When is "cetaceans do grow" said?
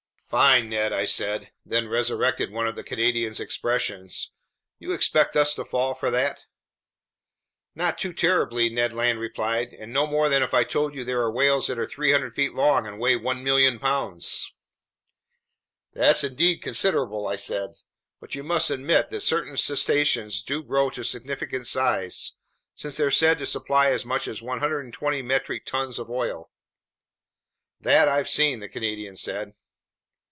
19.57-20.89